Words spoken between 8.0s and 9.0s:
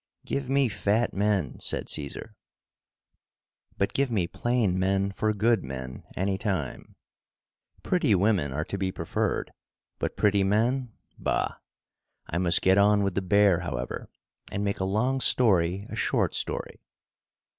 women are to be